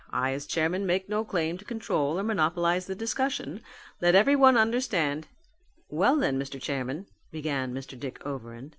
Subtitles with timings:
[0.09, 3.61] I as chairman make no claim to control or monopolize the discussion.
[4.01, 5.27] Let everyone understand"
[5.89, 6.59] "Well then, Mr.
[6.59, 7.99] Chairman," began Mr.
[7.99, 8.69] Dick Overend.